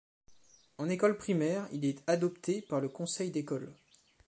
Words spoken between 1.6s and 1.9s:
il